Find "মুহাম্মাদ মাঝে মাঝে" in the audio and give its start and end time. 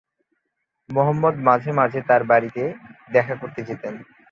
0.89-1.99